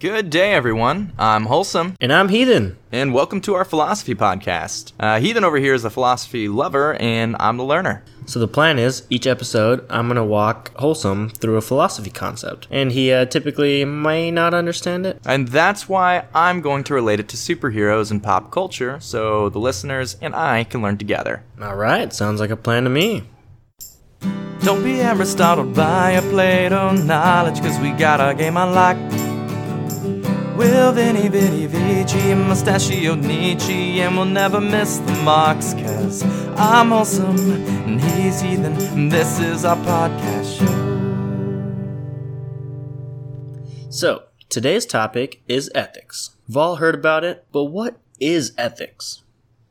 [0.00, 1.12] Good day, everyone.
[1.18, 2.78] I'm Wholesome, And I'm Heathen.
[2.90, 4.92] and welcome to our philosophy podcast.
[4.98, 8.02] Uh, Heathen over here is a philosophy lover, and I'm the learner.
[8.24, 12.92] So the plan is each episode I'm gonna walk Wholesome through a philosophy concept, and
[12.92, 15.20] he uh, typically may not understand it.
[15.26, 19.58] And that's why I'm going to relate it to superheroes and pop culture, so the
[19.60, 21.42] listeners and I can learn together.
[21.60, 23.24] All right, sounds like a plan to me.
[24.62, 28.96] Don't be ever startled by a Plato knowledge, cause we got a game on lock.
[30.60, 36.22] Will Vinny Vinny Vici, Mustachio Nietzsche, and we'll never miss the marks, cause
[36.58, 37.38] I'm awesome
[37.88, 40.90] and he's heathen, and this is our podcast show.
[43.88, 46.36] So today's topic is ethics.
[46.46, 49.22] We've all heard about it, but what is ethics?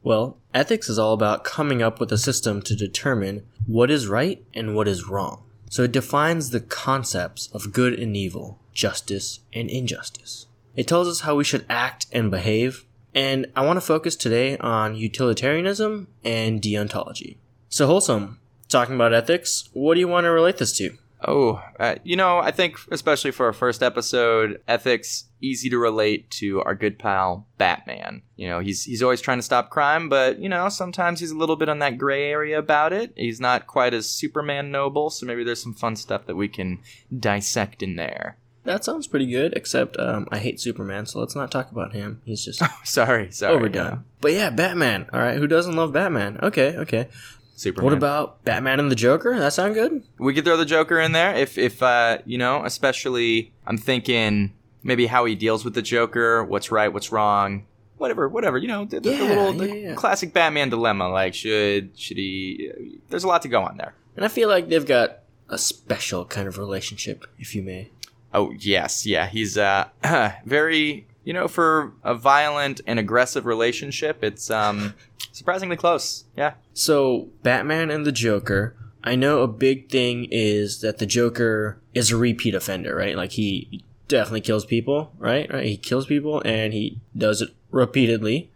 [0.02, 4.44] Well, ethics is all about coming up with a system to determine what is right
[4.56, 5.44] and what is wrong.
[5.70, 10.48] So it defines the concepts of good and evil, justice and injustice.
[10.76, 14.58] It tells us how we should act and behave, and I want to focus today
[14.58, 17.38] on utilitarianism and deontology.
[17.70, 20.98] So, Wholesome, talking about ethics, what do you want to relate this to?
[21.28, 26.30] Oh, uh, you know, I think especially for our first episode, ethics easy to relate
[26.32, 28.22] to our good pal Batman.
[28.38, 31.38] You know, he's he's always trying to stop crime, but you know, sometimes he's a
[31.38, 33.14] little bit on that gray area about it.
[33.18, 36.80] He's not quite as Superman noble, so maybe there's some fun stuff that we can
[37.18, 38.38] dissect in there.
[38.66, 42.22] That sounds pretty good, except um, I hate Superman, so let's not talk about him.
[42.26, 43.56] He's just Sorry, sorry.
[43.56, 44.04] overdone.
[44.22, 45.08] But yeah, Batman.
[45.14, 46.40] All right, who doesn't love Batman?
[46.44, 47.08] Okay, okay.
[47.56, 47.86] Superman.
[47.86, 49.38] What about Batman and the Joker?
[49.38, 50.04] That sound good?
[50.18, 54.54] we could throw the Joker in there if if uh, you know, especially I'm thinking
[54.84, 57.66] maybe how he deals with the Joker, what's right, what's wrong,
[57.98, 58.58] whatever, whatever.
[58.58, 59.94] You know, the, the- the little the yeah, yeah.
[59.96, 61.10] classic Batman dilemma.
[61.10, 62.72] Like, should should he?
[63.10, 63.94] There's a lot to go on there.
[64.16, 67.90] And I feel like they've got a special kind of relationship, if you may.
[68.34, 69.90] Oh yes, yeah, he's uh
[70.46, 74.24] very you know for a violent and aggressive relationship.
[74.24, 74.94] It's um
[75.32, 76.26] surprisingly close.
[76.36, 76.54] Yeah.
[76.74, 78.76] So, Batman and the Joker.
[79.04, 83.16] I know a big thing is that the Joker is a repeat offender, right?
[83.16, 85.52] Like he definitely kills people, right?
[85.52, 85.66] Right?
[85.66, 88.52] He kills people and he does it repeatedly.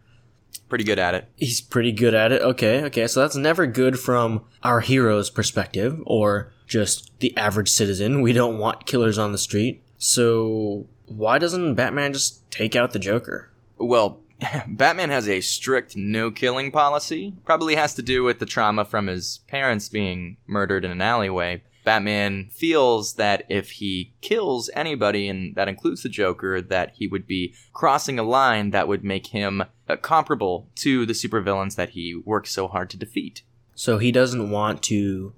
[0.68, 1.30] Pretty good at it.
[1.38, 2.42] He's pretty good at it.
[2.42, 3.08] Okay, okay.
[3.08, 8.22] So that's never good from our hero's perspective or just the average citizen.
[8.22, 9.84] We don't want killers on the street.
[10.00, 13.51] So why doesn't Batman just take out the Joker?
[13.78, 14.22] Well,
[14.67, 17.35] Batman has a strict no killing policy.
[17.45, 21.61] Probably has to do with the trauma from his parents being murdered in an alleyway.
[21.85, 27.28] Batman feels that if he kills anybody, and that includes the Joker, that he would
[27.28, 32.16] be crossing a line that would make him uh, comparable to the supervillains that he
[32.16, 33.44] works so hard to defeat.
[33.75, 35.34] So he doesn't want to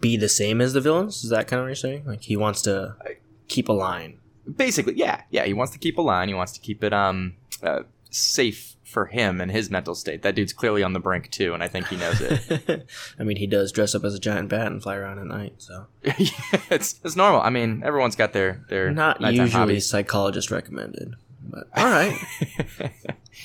[0.00, 1.24] be the same as the villains?
[1.24, 2.04] Is that kind of what you're saying?
[2.06, 2.96] Like he wants to
[3.48, 4.18] keep a line.
[4.56, 5.44] Basically, yeah, yeah.
[5.44, 6.28] He wants to keep a line.
[6.28, 10.22] He wants to keep it um uh, safe for him and his mental state.
[10.22, 12.86] That dude's clearly on the brink too, and I think he knows it.
[13.18, 15.54] I mean, he does dress up as a giant bat and fly around at night,
[15.58, 16.30] so yeah,
[16.70, 17.40] it's it's normal.
[17.40, 19.86] I mean, everyone's got their their not usually hobbies.
[19.86, 21.14] psychologist recommended.
[21.42, 22.16] But all right.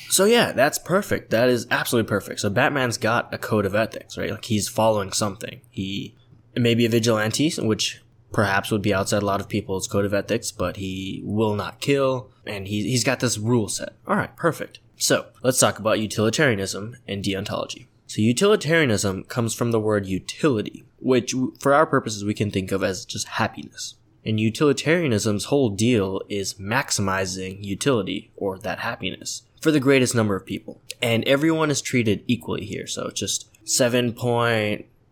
[0.09, 1.29] So yeah, that's perfect.
[1.31, 2.40] That is absolutely perfect.
[2.40, 4.31] So Batman's got a code of ethics, right?
[4.31, 5.62] Like he's following something.
[5.69, 6.16] He
[6.56, 8.02] may be a vigilante, which
[8.32, 11.80] perhaps would be outside a lot of people's code of ethics, but he will not
[11.80, 13.94] kill, and he, he's got this rule set.
[14.08, 14.80] All right, perfect.
[14.98, 17.88] So let's talk about utilitarianism and deontology.
[18.08, 22.84] So utilitarianism comes from the word utility, which for our purposes we can think of
[22.84, 23.96] as just happiness.
[24.26, 30.46] And utilitarianism's whole deal is maximizing utility or that happiness for the greatest number of
[30.46, 30.82] people.
[31.02, 32.88] And everyone is treated equally here.
[32.88, 33.50] So just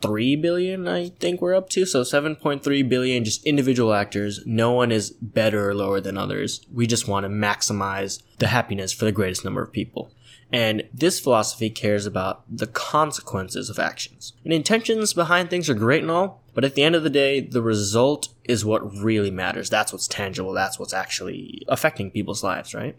[0.03, 1.86] 7.3 billion, I think we're up to.
[1.86, 4.41] So 7.3 billion just individual actors.
[4.46, 6.66] No one is better or lower than others.
[6.72, 10.12] We just want to maximize the happiness for the greatest number of people.
[10.52, 14.34] And this philosophy cares about the consequences of actions.
[14.44, 17.40] And intentions behind things are great and all, but at the end of the day,
[17.40, 19.72] the result is what really matters.
[19.72, 20.53] That's what's tangible.
[20.53, 22.96] That's what's actually affecting people's lives, right?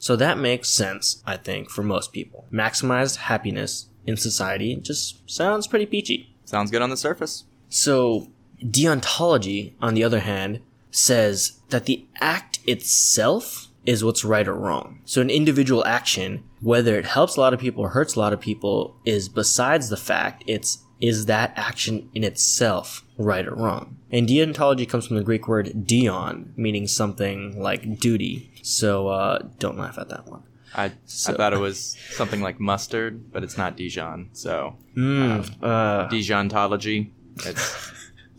[0.00, 2.44] So that makes sense, I think, for most people.
[2.52, 6.34] Maximized happiness in society just sounds pretty peachy.
[6.46, 7.44] Sounds good on the surface.
[7.68, 8.28] So,
[8.62, 15.00] deontology, on the other hand, says that the act itself is what's right or wrong.
[15.04, 18.32] So, an individual action, whether it helps a lot of people or hurts a lot
[18.32, 23.98] of people, is besides the fact it's is that action in itself right or wrong?
[24.10, 28.50] And deontology comes from the Greek word deon, meaning something like duty.
[28.62, 30.44] So, uh, don't laugh at that one.
[30.74, 34.30] I So- I thought it was something like mustard, but it's not Dijon.
[34.32, 37.10] So Mm, uh, Dijontology.
[37.44, 37.92] It's,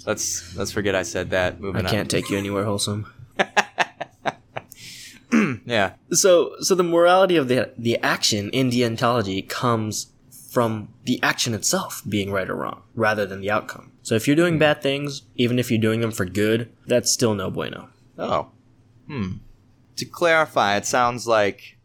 [0.06, 1.54] let's let's forget I said that.
[1.54, 1.92] I Moving on.
[1.92, 3.06] can't take you anywhere wholesome.
[5.66, 5.94] yeah.
[6.12, 10.08] So, so the morality of the the action in deontology comes
[10.50, 13.92] from the action itself being right or wrong, rather than the outcome.
[14.02, 17.36] So, if you're doing bad things, even if you're doing them for good, that's still
[17.36, 17.90] no bueno.
[18.18, 18.50] Oh.
[19.08, 19.34] Hmm.
[19.98, 21.77] To clarify, it sounds like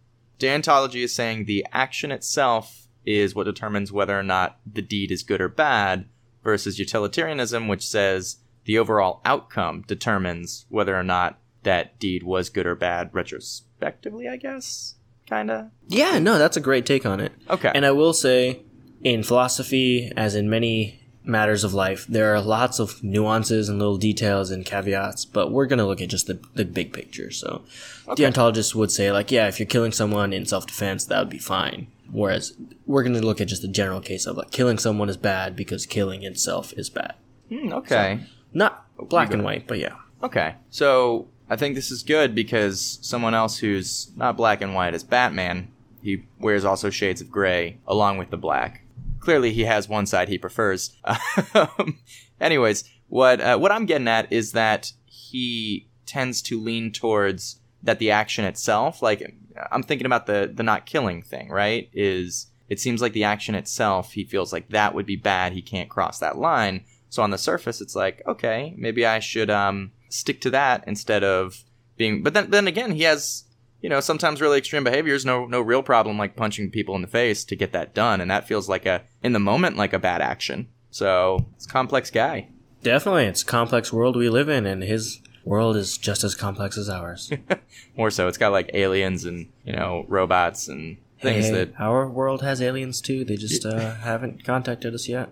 [0.42, 5.22] deontology is saying the action itself is what determines whether or not the deed is
[5.22, 6.06] good or bad,
[6.42, 12.66] versus utilitarianism, which says the overall outcome determines whether or not that deed was good
[12.66, 14.96] or bad retrospectively, I guess.
[15.26, 15.70] Kinda.
[15.88, 17.32] Yeah, no, that's a great take on it.
[17.48, 17.70] Okay.
[17.74, 18.62] And I will say,
[19.02, 23.96] in philosophy, as in many matters of life, there are lots of nuances and little
[23.96, 27.30] details and caveats, but we're going to look at just the, the big picture.
[27.30, 27.62] So,
[28.08, 31.38] deontologists would say, like, yeah, if you're killing someone in self defense, that would be
[31.38, 31.86] fine.
[32.10, 32.54] Whereas
[32.86, 35.56] we're going to look at just the general case of, like, killing someone is bad
[35.56, 37.14] because killing itself is bad.
[37.48, 38.20] Hmm, okay.
[38.52, 39.96] Not black and white, but yeah.
[40.22, 40.54] Okay.
[40.70, 45.04] So I think this is good because someone else who's not black and white is
[45.04, 45.68] Batman.
[46.02, 48.82] He wears also shades of gray along with the black.
[49.22, 50.96] Clearly, he has one side he prefers.
[51.54, 51.98] Um,
[52.40, 57.98] anyways, what uh, what I'm getting at is that he tends to lean towards that
[57.98, 59.22] the action itself, like
[59.70, 61.88] I'm thinking about the the not killing thing, right?
[61.92, 65.52] Is it seems like the action itself, he feels like that would be bad.
[65.52, 66.84] He can't cross that line.
[67.10, 71.22] So on the surface, it's like, okay, maybe I should um, stick to that instead
[71.22, 71.64] of
[71.98, 72.22] being.
[72.22, 73.44] But then, then again, he has,
[73.82, 75.26] you know, sometimes really extreme behaviors.
[75.26, 78.30] No, no real problem like punching people in the face to get that done, and
[78.30, 80.68] that feels like a in the moment like a bad action.
[80.90, 82.48] So it's a complex guy.
[82.82, 83.26] Definitely.
[83.26, 86.88] It's a complex world we live in, and his world is just as complex as
[86.88, 87.30] ours.
[87.96, 91.72] More so, it's got like aliens and you know robots and things Hey, that.
[91.78, 93.24] our world has aliens too.
[93.24, 95.30] They just uh, haven't contacted us yet.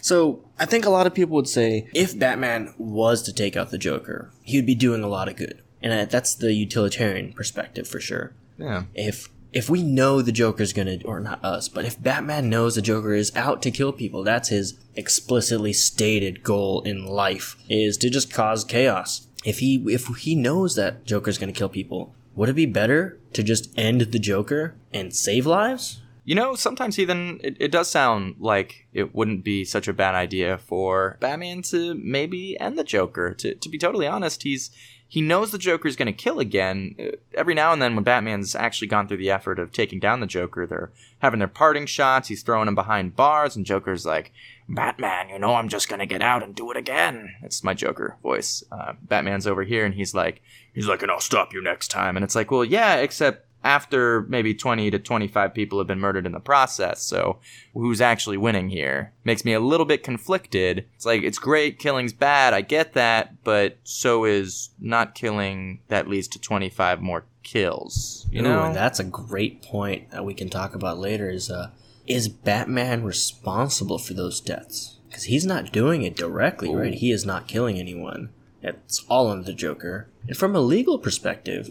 [0.00, 3.70] So I think a lot of people would say if Batman was to take out
[3.70, 7.86] the Joker, he would be doing a lot of good, and that's the utilitarian perspective
[7.86, 8.32] for sure.
[8.58, 8.84] Yeah.
[8.94, 12.82] If if we know the Joker's gonna, or not us, but if Batman knows the
[12.82, 18.10] Joker is out to kill people, that's his explicitly stated goal in life is to
[18.10, 19.26] just cause chaos.
[19.44, 23.42] If he if he knows that Joker's gonna kill people, would it be better to
[23.42, 26.02] just end the Joker and save lives?
[26.24, 30.14] You know, sometimes even it, it does sound like it wouldn't be such a bad
[30.14, 33.32] idea for Batman to maybe end the Joker.
[33.34, 34.70] To, to be totally honest, he's
[35.08, 36.94] he knows the Joker's going to kill again.
[36.98, 40.20] Uh, Every now and then, when Batman's actually gone through the effort of taking down
[40.20, 42.28] the Joker, they're having their parting shots.
[42.28, 44.32] He's throwing him behind bars, and Joker's like,
[44.68, 47.74] "Batman, you know I'm just going to get out and do it again." It's my
[47.74, 48.64] Joker voice.
[48.72, 50.42] Uh, Batman's over here, and he's like,
[50.72, 54.22] he's like, "And I'll stop you next time." And it's like, well, yeah, except after
[54.28, 57.02] maybe 20 to 25 people have been murdered in the process.
[57.02, 57.40] So
[57.74, 59.12] who's actually winning here?
[59.24, 60.86] Makes me a little bit conflicted.
[60.94, 66.08] It's like, it's great, killing's bad, I get that, but so is not killing that
[66.08, 68.28] leads to 25 more kills.
[68.30, 68.64] You Ooh, know?
[68.66, 71.28] and that's a great point that we can talk about later.
[71.28, 71.70] Is uh,
[72.06, 74.98] is Batman responsible for those deaths?
[75.08, 76.94] Because he's not doing it directly, right?
[76.94, 78.30] He is not killing anyone.
[78.62, 80.08] It's all on the Joker.
[80.28, 81.70] And from a legal perspective,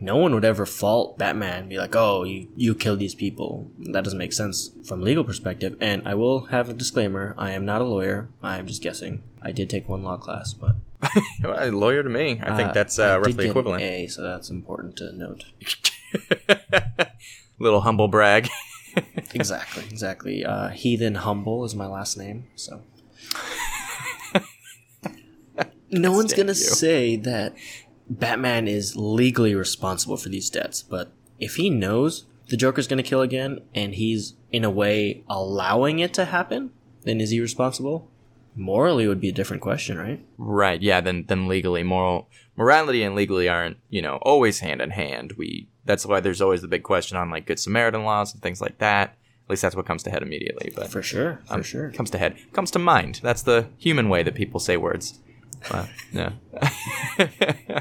[0.00, 4.04] no one would ever fault Batman be like, "Oh, you you killed these people." That
[4.04, 5.76] doesn't make sense from legal perspective.
[5.80, 8.28] And I will have a disclaimer: I am not a lawyer.
[8.42, 9.22] I am just guessing.
[9.42, 10.76] I did take one law class, but
[11.42, 12.40] Well, a lawyer to me.
[12.42, 13.82] I think uh, that's I uh, did roughly equivalent.
[13.82, 15.44] A, so that's important to note.
[17.58, 18.48] Little humble brag.
[19.34, 20.44] exactly, exactly.
[20.44, 22.82] Uh, Heathen Humble is my last name, so.
[25.90, 27.54] no one's gonna say that
[28.10, 33.20] Batman is legally responsible for these deaths, but if he knows the Joker's gonna kill
[33.20, 36.70] again and he's in a way allowing it to happen,
[37.02, 38.10] then is he responsible?
[38.56, 40.24] Morally would be a different question, right?
[40.36, 44.90] Right, yeah, then then legally moral morality and legally aren't, you know, always hand in
[44.90, 45.34] hand.
[45.36, 48.60] We that's why there's always the big question on like good Samaritan laws and things
[48.60, 49.10] like that.
[49.46, 51.90] At least that's what comes to head immediately, but For sure, for um, sure.
[51.92, 52.36] comes to head.
[52.52, 53.20] Comes to mind.
[53.22, 55.20] That's the human way that people say words.
[55.70, 56.32] Uh, yeah.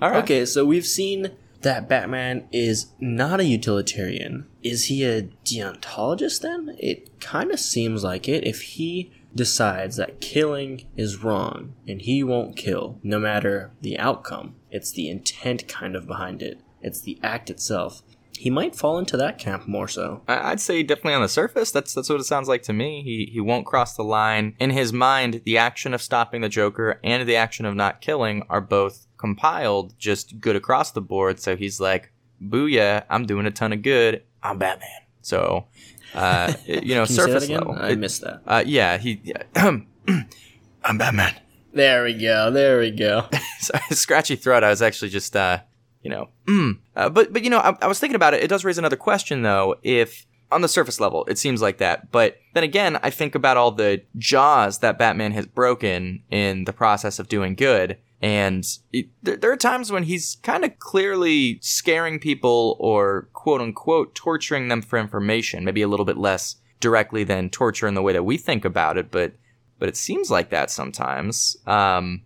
[0.00, 0.22] All right.
[0.24, 1.30] Okay, so we've seen
[1.62, 4.46] that Batman is not a utilitarian.
[4.62, 6.76] Is he a deontologist then?
[6.78, 8.46] It kind of seems like it.
[8.46, 14.56] If he decides that killing is wrong and he won't kill, no matter the outcome,
[14.70, 18.02] it's the intent kind of behind it, it's the act itself.
[18.38, 20.22] He might fall into that camp more so.
[20.26, 21.70] I- I'd say definitely on the surface.
[21.70, 23.02] That's that's what it sounds like to me.
[23.02, 24.56] He he won't cross the line.
[24.58, 28.42] In his mind, the action of stopping the Joker and the action of not killing
[28.48, 31.38] are both compiled just good across the board.
[31.40, 32.12] So he's like,
[32.42, 33.04] "Booyah!
[33.10, 34.22] I'm doing a ton of good.
[34.42, 34.88] I'm Batman."
[35.20, 35.66] So,
[36.14, 37.58] uh, you know, Can you say that surface again?
[37.60, 37.76] level.
[37.78, 38.42] I It- missed that.
[38.46, 39.20] uh, yeah, he.
[39.22, 39.42] Yeah,
[40.84, 41.34] I'm Batman.
[41.74, 42.50] There we go.
[42.50, 43.26] There we go.
[43.60, 44.64] Sorry, scratchy throat.
[44.64, 45.60] I was actually just uh,
[46.02, 46.28] you know.
[46.46, 46.78] Mm.
[46.96, 48.42] Uh, but but you know, I, I was thinking about it.
[48.42, 49.76] It does raise another question though.
[49.82, 52.12] If on the surface level, it seems like that.
[52.12, 56.72] But then again, I think about all the jaws that Batman has broken in the
[56.72, 57.98] process of doing good.
[58.20, 63.60] And it, there, there are times when he's kind of clearly scaring people or quote
[63.60, 68.02] unquote torturing them for information, maybe a little bit less directly than torture in the
[68.02, 69.32] way that we think about it, but
[69.78, 71.56] but it seems like that sometimes.
[71.66, 72.22] Um,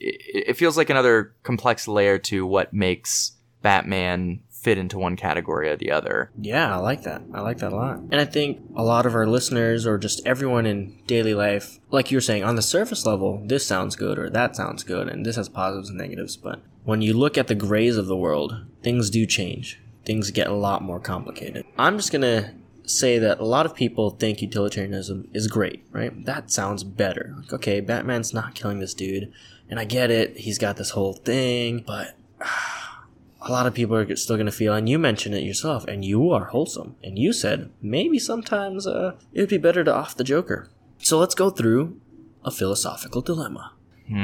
[0.00, 5.76] it, feels like another complex layer to what makes Batman fit into one category or
[5.76, 6.30] the other.
[6.40, 7.22] Yeah, I like that.
[7.32, 7.98] I like that a lot.
[8.10, 12.10] And I think a lot of our listeners or just everyone in daily life, like
[12.10, 15.24] you were saying, on the surface level, this sounds good or that sounds good and
[15.24, 16.36] this has positives and negatives.
[16.36, 19.80] But when you look at the grays of the world, things do change.
[20.04, 21.64] Things get a lot more complicated.
[21.76, 22.52] I'm just going to
[22.88, 26.24] say that a lot of people think utilitarianism is great, right?
[26.24, 27.34] That sounds better.
[27.36, 29.32] Like, okay, Batman's not killing this dude,
[29.68, 30.36] and I get it.
[30.38, 32.16] He's got this whole thing, but
[33.40, 36.04] a lot of people are still going to feel, and you mentioned it yourself, and
[36.04, 40.16] you are wholesome, and you said maybe sometimes uh, it would be better to off
[40.16, 40.68] the Joker.
[40.98, 42.00] So let's go through
[42.44, 43.72] a philosophical dilemma.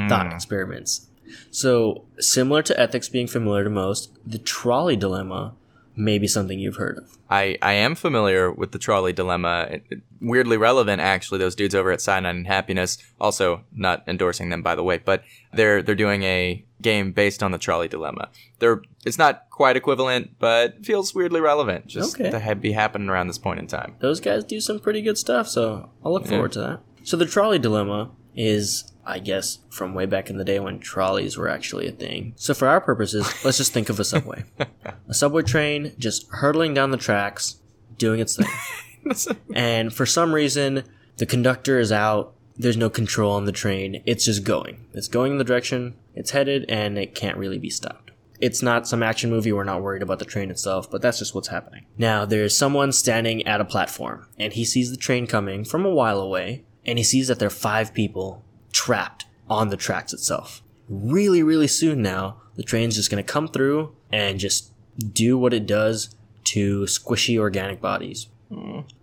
[0.09, 1.07] Thought experiments.
[1.51, 5.53] So, similar to ethics being familiar to most, the trolley dilemma
[5.97, 7.17] may be something you've heard of.
[7.29, 9.67] I, I am familiar with the trolley dilemma.
[9.71, 11.37] It- it- weirdly relevant, actually.
[11.37, 15.23] Those dudes over at Cyanide and Happiness, also not endorsing them, by the way, but
[15.53, 18.29] they're they're doing a game based on the trolley dilemma.
[18.59, 21.85] They're it's not quite equivalent, but feels weirdly relevant.
[21.87, 22.31] Just Okay.
[22.31, 23.95] to be happening around this point in time.
[23.99, 26.79] those guys do some pretty good stuff, so I'll look forward to that.
[27.03, 31.37] So the trolley dilemma is, I guess, from way back in the day when trolleys
[31.37, 32.33] were actually a thing.
[32.35, 34.43] So for our purposes, let's just think of a subway.
[35.07, 37.57] a subway train just hurtling down the tracks,
[37.97, 39.37] doing its thing.
[39.55, 40.83] and for some reason,
[41.17, 42.33] the conductor is out.
[42.57, 44.01] There's no control on the train.
[44.05, 44.87] It's just going.
[44.93, 48.11] It's going in the direction it's headed, and it can't really be stopped.
[48.39, 49.51] It's not some action movie.
[49.51, 51.85] We're not worried about the train itself, but that's just what's happening.
[51.97, 55.93] Now, there's someone standing at a platform, and he sees the train coming from a
[55.93, 58.44] while away, and he sees that there are five people
[58.75, 60.61] trapped on the tracks itself.
[60.89, 64.71] Really, really soon now, the train's just gonna come through and just
[65.13, 66.15] do what it does
[66.45, 68.27] to squishy organic bodies.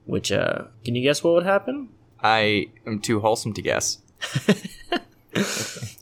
[0.06, 1.88] Which, uh, can you guess what would happen?
[2.22, 3.98] I am too wholesome to guess.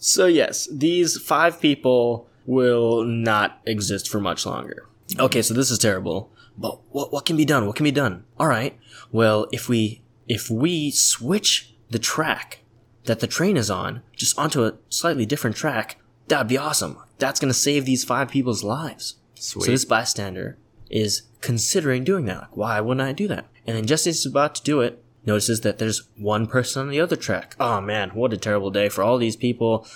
[0.00, 4.88] So yes, these five people will not exist for much longer.
[5.18, 6.32] Okay, so this is terrible.
[6.56, 7.66] But what what can be done?
[7.66, 8.24] What can be done?
[8.38, 8.76] All right.
[9.12, 12.60] Well, if we if we switch the track
[13.04, 15.96] that the train is on just onto a slightly different track,
[16.28, 16.98] that'd be awesome.
[17.18, 19.16] That's going to save these five people's lives.
[19.34, 19.64] Sweet.
[19.64, 20.58] So this bystander
[20.90, 22.40] is considering doing that.
[22.40, 23.46] Like, why wouldn't I do that?
[23.66, 26.88] And then just as he's about to do it, notices that there's one person on
[26.88, 27.54] the other track.
[27.60, 29.86] Oh man, what a terrible day for all these people.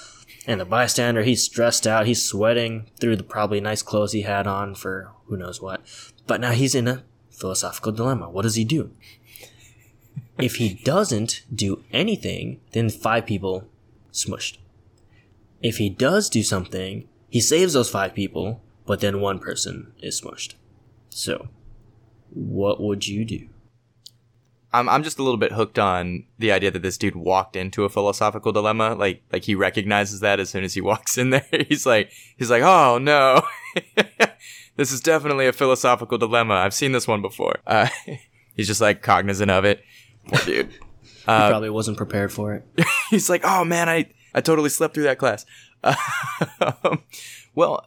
[0.46, 4.46] And the bystander, he's stressed out, he's sweating through the probably nice clothes he had
[4.46, 5.80] on for who knows what.
[6.26, 8.28] But now he's in a philosophical dilemma.
[8.28, 8.90] What does he do?
[10.38, 13.68] If he doesn't do anything, then five people
[14.12, 14.58] smushed.
[15.62, 20.20] If he does do something, he saves those five people, but then one person is
[20.20, 20.54] smushed.
[21.08, 21.48] So,
[22.30, 23.48] what would you do?
[24.74, 27.84] I'm I'm just a little bit hooked on the idea that this dude walked into
[27.84, 28.94] a philosophical dilemma.
[28.94, 31.46] Like like he recognizes that as soon as he walks in there.
[31.68, 33.42] He's like he's like, oh no,
[34.76, 36.54] this is definitely a philosophical dilemma.
[36.54, 37.60] I've seen this one before.
[37.66, 37.88] Uh,
[38.56, 39.84] he's just like cognizant of it.
[40.28, 40.70] Poor dude.
[41.24, 42.64] He Uh, probably wasn't prepared for it.
[43.10, 45.46] he's like, oh man, I I totally slept through that class.
[46.60, 47.02] Um,
[47.54, 47.86] well,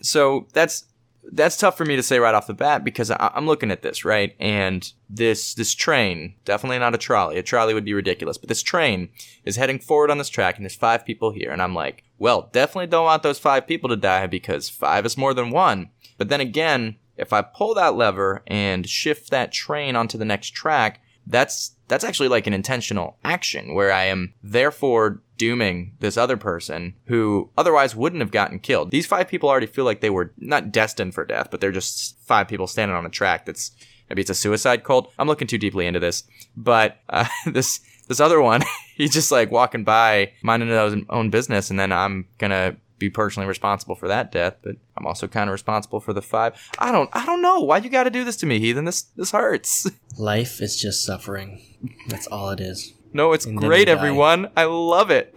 [0.00, 0.84] so that's
[1.32, 3.82] that's tough for me to say right off the bat because I, I'm looking at
[3.82, 7.38] this right, and this this train definitely not a trolley.
[7.38, 9.08] A trolley would be ridiculous, but this train
[9.44, 12.48] is heading forward on this track, and there's five people here, and I'm like, well,
[12.52, 15.90] definitely don't want those five people to die because five is more than one.
[16.18, 20.50] But then again, if I pull that lever and shift that train onto the next
[20.50, 26.36] track, that's that's actually like an intentional action where I am therefore dooming this other
[26.36, 28.90] person who otherwise wouldn't have gotten killed.
[28.90, 32.18] These five people already feel like they were not destined for death, but they're just
[32.20, 33.72] five people standing on a track that's
[34.08, 35.12] maybe it's a suicide cult.
[35.18, 36.24] I'm looking too deeply into this,
[36.56, 38.62] but uh, this this other one,
[38.94, 43.10] he's just like walking by, minding his own- own business, and then I'm gonna be
[43.10, 46.54] personally responsible for that death, but I'm also kind of responsible for the five.
[46.78, 48.84] I don't, I don't know why you got to do this to me, heathen.
[48.84, 49.90] This, this hurts.
[50.18, 51.60] Life is just suffering.
[52.08, 52.94] That's all it is.
[53.12, 54.50] No, it's And great, everyone.
[54.56, 55.36] I love it.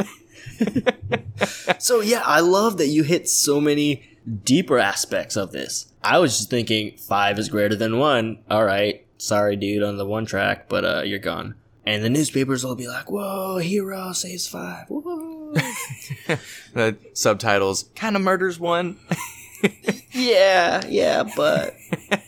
[1.79, 5.93] So yeah, I love that you hit so many deeper aspects of this.
[6.03, 8.39] I was just thinking five is greater than one.
[8.49, 11.55] All right, sorry, dude, on the one track, but uh, you're gone.
[11.85, 14.87] And the newspapers will be like, "Whoa, hero saves five.
[14.89, 15.53] Whoa."
[16.73, 18.97] the subtitles kind of murders one.
[20.11, 21.75] yeah, yeah, but.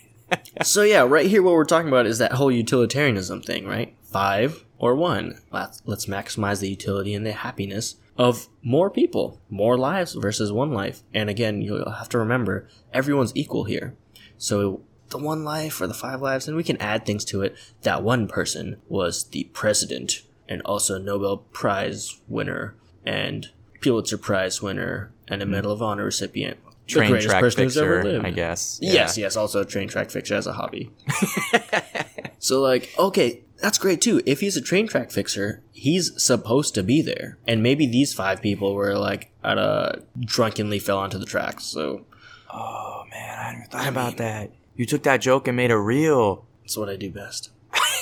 [0.64, 3.96] so, yeah, right here, what we're talking about is that whole utilitarianism thing, right?
[4.04, 5.40] Five or one.
[5.52, 10.72] Let's, let's maximize the utility and the happiness of more people, more lives versus one
[10.72, 11.04] life.
[11.14, 13.96] And again, you'll have to remember everyone's equal here.
[14.38, 17.56] So, the one life or the five lives, and we can add things to it.
[17.84, 22.76] That one person was the president and also Nobel Prize winner
[23.06, 23.50] and
[23.80, 25.52] Pulitzer Prize winner and a hmm.
[25.52, 26.58] Medal of Honor recipient.
[26.88, 28.26] The Train greatest track person who's ever lived.
[28.26, 28.80] I guess.
[28.82, 30.92] Yes, yes, also a train track fixer as a hobby.
[32.40, 34.22] so like, okay, that's great too.
[34.26, 37.38] If he's a train track fixer, he's supposed to be there.
[37.48, 41.64] And maybe these five people were like at a drunkenly fell onto the tracks.
[41.64, 42.06] So
[42.54, 44.52] Oh man, I never thought about that.
[44.76, 46.46] You took that joke and made it real.
[46.64, 47.52] that's what I do best.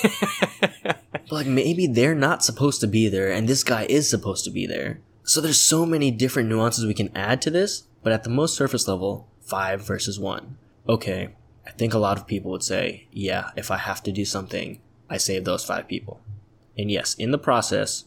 [1.30, 4.66] Like maybe they're not supposed to be there and this guy is supposed to be
[4.66, 5.00] there.
[5.22, 8.56] So there's so many different nuances we can add to this, but at the most
[8.56, 10.56] surface level, 5 versus 1.
[10.88, 11.28] Okay,
[11.66, 14.80] I think a lot of people would say, yeah, if I have to do something,
[15.08, 16.20] I save those 5 people.
[16.76, 18.04] And yes, in the process,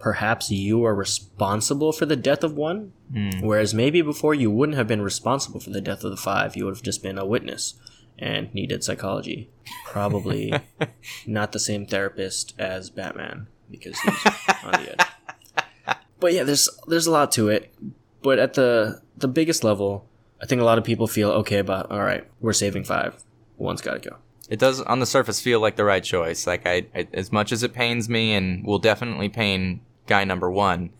[0.00, 3.40] perhaps you are responsible for the death of one, hmm.
[3.40, 6.64] whereas maybe before you wouldn't have been responsible for the death of the 5, you
[6.64, 7.74] would have just been a witness
[8.18, 9.50] and needed psychology.
[9.84, 10.52] Probably
[11.26, 14.26] not the same therapist as Batman because he's
[14.64, 15.96] on the edge.
[16.20, 17.74] But yeah, there's there's a lot to it.
[18.22, 20.08] But at the the biggest level,
[20.40, 23.22] I think a lot of people feel okay about all right, we're saving five.
[23.56, 24.16] One's got to go.
[24.48, 26.46] It does on the surface feel like the right choice.
[26.46, 30.50] Like I, I as much as it pains me and will definitely pain guy number
[30.50, 30.90] one,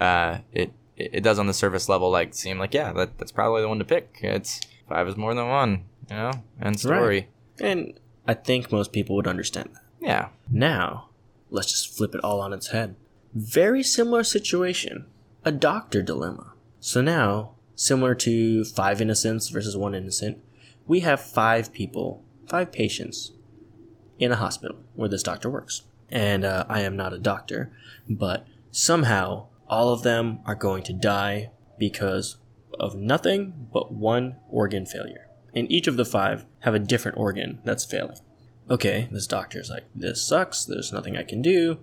[0.00, 3.62] uh, it it does on the surface level like seem like yeah that that's probably
[3.62, 4.18] the one to pick.
[4.22, 6.32] It's five is more than one, you know.
[6.60, 7.28] End story.
[7.60, 7.94] And
[8.26, 9.82] I think most people would understand that.
[10.00, 10.28] Yeah.
[10.50, 11.08] Now,
[11.50, 12.96] let's just flip it all on its head.
[13.34, 15.06] Very similar situation.
[15.44, 16.52] A doctor dilemma.
[16.80, 20.38] So now, similar to five innocents versus one innocent,
[20.86, 23.32] we have five people, five patients
[24.18, 25.82] in a hospital where this doctor works.
[26.10, 27.72] And uh, I am not a doctor,
[28.08, 32.36] but somehow all of them are going to die because
[32.80, 35.28] of nothing but one organ failure.
[35.54, 38.18] And each of the five have a different organ that's failing
[38.70, 41.78] okay, this doctor's like, this sucks, there's nothing I can do,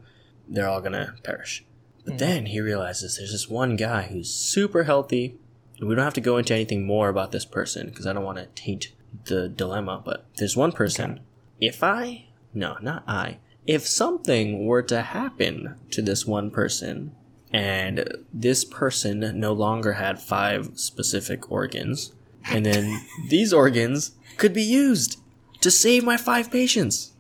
[0.48, 1.64] they're all gonna perish.
[2.04, 2.18] But hmm.
[2.18, 5.38] then he realizes there's this one guy who's super healthy,
[5.80, 8.24] and we don't have to go into anything more about this person because I don't
[8.24, 8.92] want to taint
[9.26, 11.22] the dilemma, but there's one person.
[11.60, 17.16] If I, no, not I, if something were to happen to this one person,
[17.52, 22.14] and this person no longer had five specific organs,
[22.46, 25.20] and then these organs could be used
[25.62, 27.14] to save my five patients.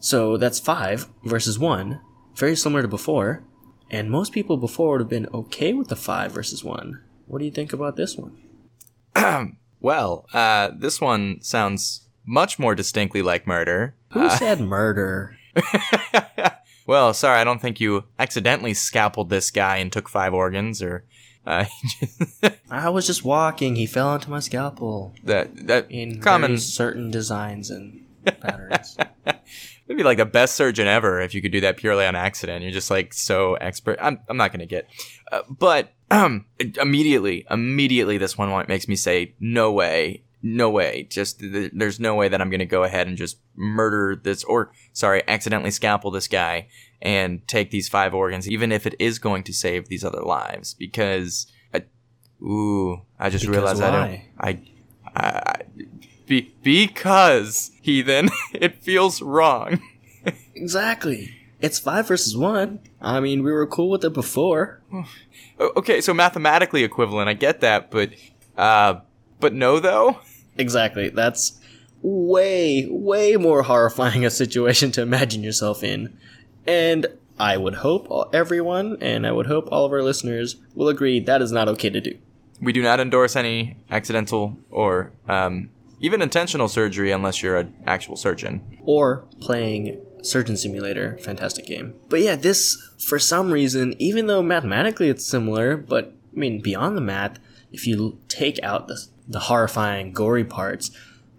[0.00, 2.00] So that's five versus one,
[2.34, 3.42] very similar to before.
[3.90, 7.00] And most people before would have been okay with the five versus one.
[7.26, 8.36] What do you think about this one?
[9.80, 13.94] Well, uh, this one sounds much more distinctly like murder.
[14.10, 15.36] Who said murder?
[16.88, 21.04] well, sorry, I don't think you accidentally scalpeled this guy and took five organs, or
[21.46, 21.66] uh,
[22.70, 23.76] I was just walking.
[23.76, 26.56] He fell onto my scalpel that that in common.
[26.56, 28.96] certain designs and patterns.
[29.26, 32.62] It'd be like the best surgeon ever if you could do that purely on accident.
[32.62, 33.98] You're just like so expert.
[34.00, 34.88] I'm, I'm not going to get.
[35.30, 36.46] Uh, but um,
[36.80, 41.06] immediately, immediately, this one makes me say, no way, no way.
[41.10, 44.44] Just th- there's no way that I'm going to go ahead and just murder this
[44.44, 46.68] or, sorry, accidentally scalpel this guy
[47.02, 50.74] and take these five organs, even if it is going to save these other lives.
[50.74, 51.82] Because, I,
[52.42, 54.00] ooh, I just Because realized I don't.
[54.10, 54.28] why?
[54.38, 54.48] I,
[55.14, 55.62] I, I
[56.26, 59.80] be, because heathen, it feels wrong.
[60.54, 61.34] exactly.
[61.60, 62.78] It's five versus one.
[63.00, 64.80] I mean, we were cool with it before.
[65.60, 68.10] Okay, so mathematically equivalent, I get that, but
[68.56, 69.00] uh
[69.40, 70.20] but no though?
[70.58, 71.08] Exactly.
[71.08, 71.60] That's
[72.02, 76.16] way, way more horrifying a situation to imagine yourself in.
[76.66, 77.06] And
[77.38, 81.40] I would hope everyone, and I would hope all of our listeners will agree that
[81.40, 82.18] is not okay to do.
[82.60, 88.16] We do not endorse any accidental or um even intentional surgery unless you're an actual
[88.16, 88.78] surgeon.
[88.84, 91.94] Or playing Surgeon Simulator, fantastic game.
[92.08, 96.96] But yeah, this, for some reason, even though mathematically it's similar, but I mean, beyond
[96.96, 97.38] the math,
[97.72, 100.90] if you take out the, the horrifying, gory parts,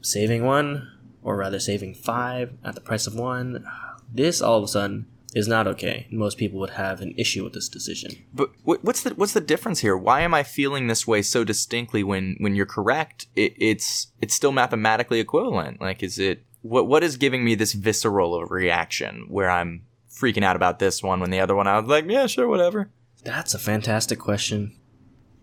[0.02, 0.90] saving one,
[1.24, 3.66] or rather saving five at the price of one,
[4.12, 6.08] this all of a sudden is not okay.
[6.12, 8.12] Most people would have an issue with this decision.
[8.34, 9.98] But what's the what's the difference here?
[9.98, 13.28] Why am I feeling this way so distinctly when when you're correct?
[13.36, 15.82] It, it's it's still mathematically equivalent.
[15.82, 20.56] Like, is it what what is giving me this visceral reaction where I'm freaking out
[20.56, 22.90] about this one when the other one I was like, yeah, sure, whatever.
[23.24, 24.79] That's a fantastic question.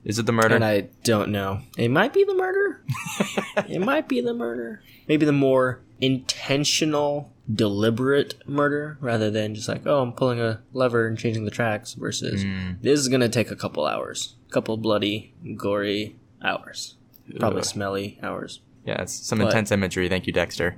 [0.07, 0.55] Is it the murder?
[0.55, 1.63] And I don't know.
[1.77, 2.81] It might be the murder.
[3.69, 4.81] it might be the murder.
[5.09, 11.09] Maybe the more intentional, deliberate murder rather than just like, oh, I'm pulling a lever
[11.09, 12.75] and changing the tracks versus hmm.
[12.83, 14.37] this is going to take a couple hours.
[14.49, 16.95] A couple bloody, gory hours.
[17.41, 17.65] Probably Ugh.
[17.65, 18.61] smelly hours.
[18.85, 20.09] yeah, it's some But- intense imagery.
[20.09, 20.77] Thank you, Dexter.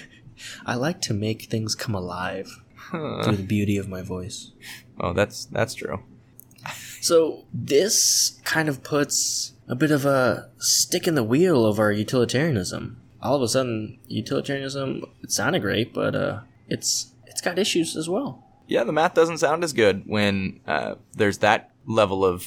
[0.66, 2.48] I like to make things come alive
[2.90, 4.52] through the beauty of my voice.
[5.00, 6.02] Oh, that's that's true.
[7.06, 11.92] So this kind of puts a bit of a stick in the wheel of our
[11.92, 13.00] utilitarianism.
[13.22, 18.08] All of a sudden, utilitarianism it sounded great, but uh, it's it's got issues as
[18.08, 18.42] well.
[18.66, 22.44] Yeah, the math doesn't sound as good when uh, there's that level of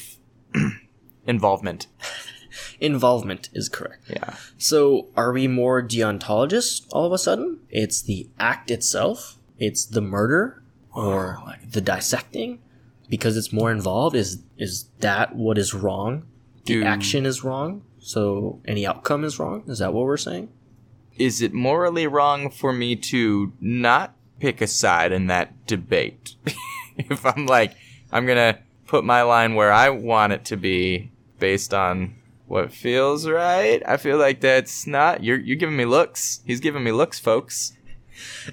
[1.26, 1.86] involvement.
[2.80, 4.10] Involvement is correct.
[4.10, 4.34] Yeah.
[4.58, 7.60] So are we more deontologists all of a sudden?
[7.70, 9.38] It's the act itself.
[9.58, 12.58] It's the murder or like the dissecting
[13.10, 14.16] because it's more involved.
[14.16, 16.22] Is is that what is wrong?
[16.64, 17.82] The Do- action is wrong.
[17.98, 19.64] So any outcome is wrong.
[19.66, 20.48] Is that what we're saying?
[21.18, 26.36] Is it morally wrong for me to not pick a side in that debate?
[26.96, 27.74] if I'm like,
[28.10, 32.14] I'm gonna put my line where I want it to be based on
[32.46, 33.82] what feels right.
[33.86, 36.40] I feel like that's not you're you're giving me looks.
[36.46, 37.72] He's giving me looks, folks.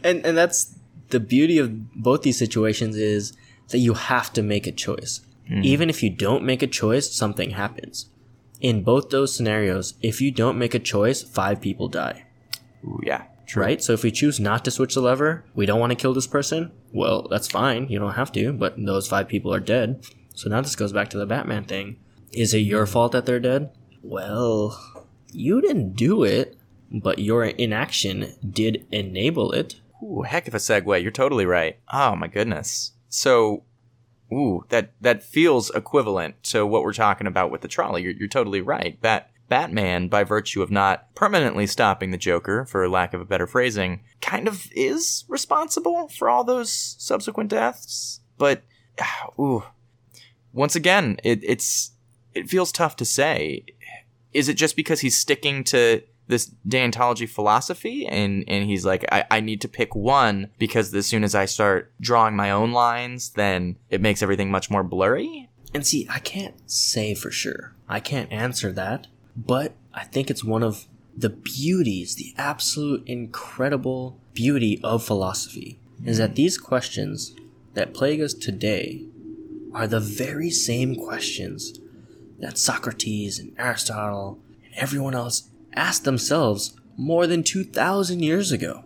[0.04, 0.76] and and that's
[1.10, 3.34] the beauty of both these situations is
[3.69, 5.63] that you have to make a choice mm-hmm.
[5.63, 8.10] even if you don't make a choice something happens
[8.60, 12.25] in both those scenarios if you don't make a choice five people die
[12.84, 13.23] Ooh, yeah.
[13.45, 13.63] True.
[13.63, 16.13] right so if we choose not to switch the lever we don't want to kill
[16.13, 20.06] this person well that's fine you don't have to but those five people are dead
[20.36, 21.97] so now this goes back to the batman thing
[22.34, 23.69] is it your fault that they're dead
[24.01, 26.58] well you didn't do it
[26.91, 31.01] but your inaction did enable it Ooh, heck of a segue.
[31.01, 31.80] You're totally right.
[31.91, 32.91] Oh my goodness.
[33.17, 33.63] So,
[34.32, 38.03] ooh, that that feels equivalent to what we're talking about with the trolley.
[38.03, 39.01] You're, you're totally right.
[39.01, 43.47] Bat Batman, by virtue of not permanently stopping the Joker, for lack of a better
[43.47, 48.19] phrasing, kind of is responsible for all those subsequent deaths.
[48.38, 48.63] But,
[49.39, 49.63] ooh,
[50.53, 51.91] once again, it, it's
[52.36, 53.65] it feels tough to say.
[54.32, 59.26] Is it just because he's sticking to this deontology philosophy and and he's like I,
[59.32, 63.32] I need to pick one because as soon as I start drawing my own lines
[63.32, 67.74] then it makes everything much more blurry And see, I can't say for sure.
[67.88, 69.08] I can't answer that.
[69.36, 70.86] But I think it's one of
[71.16, 77.36] the beauties, the absolute incredible beauty of philosophy, is that these questions
[77.74, 79.04] that plague us today
[79.74, 81.80] are the very same questions
[82.40, 88.84] that Socrates and Aristotle and everyone else asked themselves more than 2,000 years ago.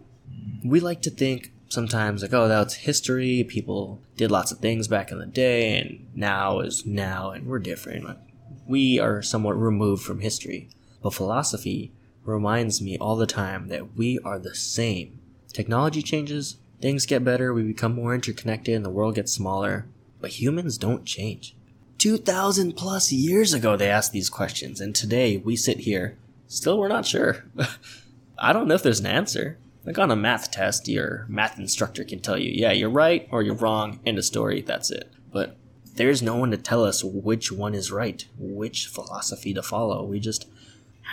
[0.63, 3.45] We like to think sometimes like, oh, that's history.
[3.47, 7.59] People did lots of things back in the day, and now is now, and we're
[7.59, 8.03] different.
[8.03, 8.19] Like,
[8.67, 10.69] we are somewhat removed from history.
[11.01, 11.93] But philosophy
[12.25, 15.19] reminds me all the time that we are the same.
[15.51, 19.87] Technology changes, things get better, we become more interconnected, and the world gets smaller.
[20.19, 21.55] But humans don't change.
[21.97, 26.17] 2,000 plus years ago, they asked these questions, and today we sit here.
[26.51, 27.45] Still, we're not sure.
[28.37, 29.57] I don't know if there's an answer.
[29.85, 33.41] Like on a math test, your math instructor can tell you, yeah, you're right or
[33.41, 35.09] you're wrong, end of story, that's it.
[35.31, 35.55] But
[35.95, 40.03] there's no one to tell us which one is right, which philosophy to follow.
[40.03, 40.45] We just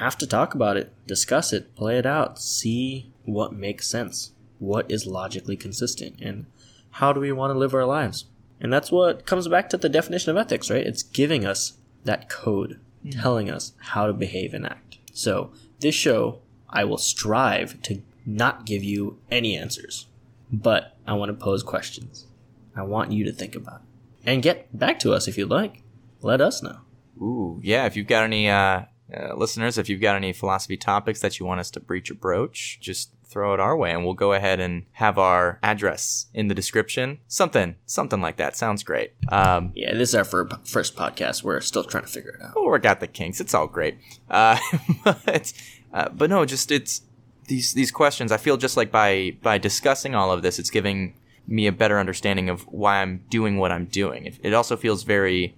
[0.01, 4.91] have to talk about it, discuss it, play it out, see what makes sense, what
[4.91, 6.47] is logically consistent, and
[6.91, 8.25] how do we want to live our lives.
[8.61, 10.85] And that's what comes back to the definition of ethics, right?
[10.85, 13.21] It's giving us that code, mm-hmm.
[13.21, 14.88] telling us how to behave and act.
[15.19, 15.51] So,
[15.81, 20.07] this show, I will strive to not give you any answers,
[20.53, 22.29] but I want to pose questions.
[22.77, 24.31] I want you to think about it.
[24.31, 25.83] And get back to us if you'd like.
[26.23, 26.83] Let us know.
[27.21, 31.21] ooh yeah if you've got any uh, uh listeners if you've got any philosophy topics
[31.21, 34.15] that you want us to breach or broach just throw it our way and we'll
[34.15, 39.13] go ahead and have our address in the description something something like that sounds great
[39.31, 41.43] um Yeah, this is our fir- first podcast.
[41.43, 42.53] We're still trying to figure it out.
[42.57, 43.41] we'll work out the kinks.
[43.41, 43.99] It's all great.
[44.31, 44.59] Uh,
[45.05, 45.53] but
[45.93, 47.03] uh, but no, just it's
[47.47, 48.33] these these questions.
[48.33, 51.15] I feel just like by by discussing all of this, it's giving
[51.47, 54.27] me a better understanding of why I'm doing what I'm doing.
[54.27, 55.57] It, it also feels very,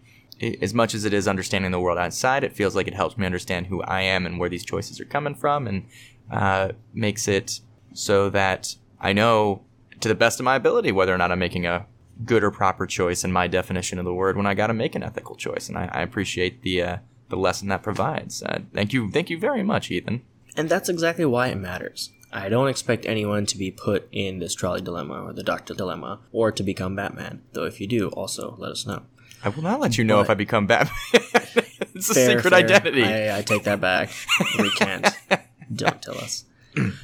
[0.62, 3.26] as much as it is understanding the world outside, it feels like it helps me
[3.26, 5.84] understand who I am and where these choices are coming from, and
[6.30, 7.60] uh, makes it
[7.92, 9.62] so that I know
[10.00, 11.86] to the best of my ability whether or not I'm making a
[12.24, 14.94] good or proper choice in my definition of the word when I got to make
[14.94, 16.96] an ethical choice, and I, I appreciate the uh,
[17.28, 18.42] the lesson that provides.
[18.42, 20.22] Uh, thank you, thank you very much, Heathen.
[20.56, 22.10] And that's exactly why it matters.
[22.32, 26.20] I don't expect anyone to be put in this trolley dilemma or the doctor dilemma
[26.32, 27.42] or to become Batman.
[27.52, 29.02] Though if you do, also let us know.
[29.42, 30.94] I will not let you know if I become Batman.
[31.12, 32.54] it's a secret fair.
[32.54, 33.04] identity.
[33.04, 34.10] I, I take that back.
[34.58, 35.08] We can't.
[35.72, 36.44] Don't tell us.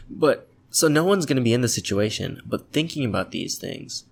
[0.09, 4.05] But so no one's going to be in the situation, but thinking about these things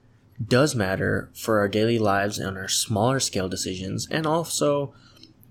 [0.44, 4.92] does matter for our daily lives and our smaller scale decisions, and also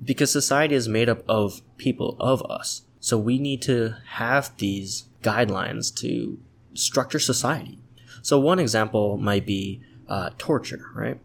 [0.04, 2.82] because society is made up of people, of us.
[3.00, 6.40] So we need to have these guidelines to
[6.74, 7.80] structure society.
[8.22, 11.20] So one example might be uh, torture, right?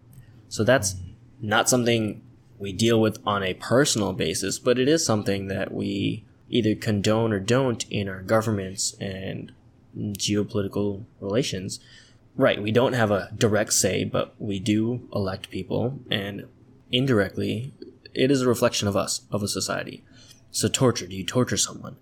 [0.49, 0.97] So that's
[1.41, 2.23] not something
[2.59, 7.33] we deal with on a personal basis, but it is something that we either condone
[7.33, 9.53] or don't in our governments and
[9.97, 11.81] geopolitical relations.
[12.37, 16.47] Right, we don't have a direct say, but we do elect people, and
[16.93, 17.73] indirectly,
[18.15, 20.05] it is a reflection of us, of a society.
[20.53, 21.97] So, torture, do you torture someone?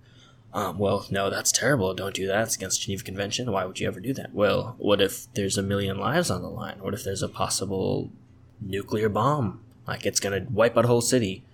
[0.52, 1.92] Um, well, no, that's terrible.
[1.94, 2.44] Don't do that.
[2.44, 3.50] It's against the Geneva Convention.
[3.50, 4.32] Why would you ever do that?
[4.32, 6.78] Well, what if there's a million lives on the line?
[6.80, 8.10] What if there's a possible
[8.60, 9.60] nuclear bomb?
[9.86, 11.44] Like it's gonna wipe out a whole city.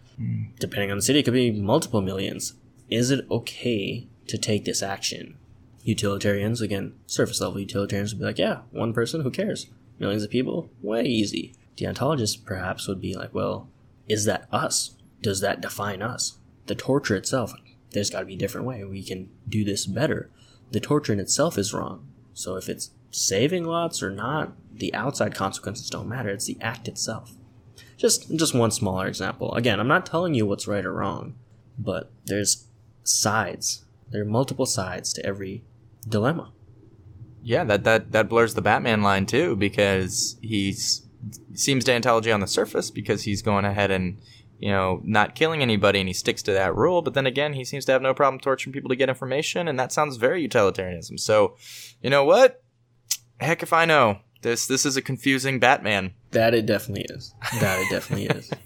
[0.60, 2.54] Depending on the city, it could be multiple millions.
[2.92, 5.38] Is it okay to take this action?
[5.82, 9.68] Utilitarians, again, surface level utilitarians would be like, yeah, one person, who cares?
[9.98, 11.54] Millions of people, way easy.
[11.74, 13.70] Deontologists perhaps would be like, well,
[14.08, 14.94] is that us?
[15.22, 16.36] Does that define us?
[16.66, 17.54] The torture itself,
[17.92, 18.84] there's got to be a different way.
[18.84, 20.30] We can do this better.
[20.70, 22.06] The torture in itself is wrong.
[22.34, 26.28] So if it's saving lots or not, the outside consequences don't matter.
[26.28, 27.32] It's the act itself.
[27.96, 29.54] Just just one smaller example.
[29.54, 31.36] Again, I'm not telling you what's right or wrong,
[31.78, 32.66] but there's
[33.02, 33.84] sides.
[34.10, 35.64] There are multiple sides to every
[36.08, 36.52] dilemma.
[37.42, 41.06] Yeah, that, that, that blurs the Batman line too because he's
[41.54, 44.18] seems to Deontology on the surface because he's going ahead and
[44.58, 47.02] you know not killing anybody and he sticks to that rule.
[47.02, 49.78] But then again, he seems to have no problem torturing people to get information, and
[49.78, 51.18] that sounds very utilitarianism.
[51.18, 51.56] So,
[52.02, 52.62] you know what?
[53.40, 54.20] Heck if I know.
[54.42, 56.14] This this is a confusing Batman.
[56.32, 57.34] That it definitely is.
[57.60, 58.50] That it definitely is.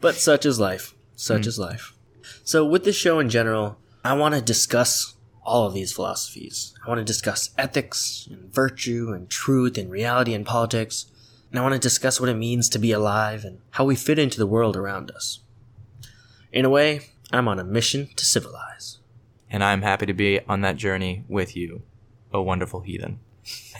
[0.00, 0.94] But such is life.
[1.16, 1.48] Such hmm.
[1.48, 1.92] is life.
[2.44, 6.74] So with this show in general, I want to discuss all of these philosophies.
[6.84, 11.06] I want to discuss ethics and virtue and truth and reality and politics.
[11.50, 14.18] And I want to discuss what it means to be alive and how we fit
[14.18, 15.40] into the world around us.
[16.52, 17.00] In a way,
[17.32, 18.98] I'm on a mission to civilize.
[19.50, 21.82] and I'm happy to be on that journey with you,
[22.32, 23.18] a wonderful heathen.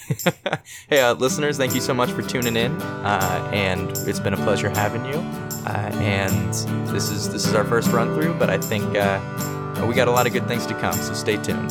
[0.88, 4.38] hey, uh, listeners, thank you so much for tuning in, uh, and it's been a
[4.38, 5.49] pleasure having you.
[5.66, 6.52] Uh, and
[6.88, 9.20] this is this is our first run through, but I think uh,
[9.86, 10.94] we got a lot of good things to come.
[10.94, 11.70] So stay tuned.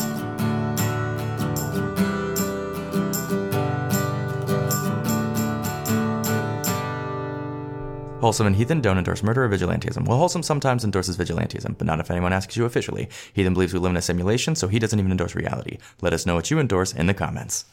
[8.19, 10.05] Wholesome and Heathen don't endorse murder or vigilantism.
[10.05, 13.07] Well, Wholesome sometimes endorses vigilantism, but not if anyone asks you officially.
[13.31, 15.77] Heathen believes we live in a simulation, so he doesn't even endorse reality.
[16.01, 17.63] Let us know what you endorse in the comments.